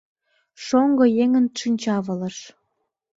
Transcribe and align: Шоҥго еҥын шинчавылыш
Шоҥго 0.65 1.05
еҥын 1.23 1.45
шинчавылыш 1.59 2.37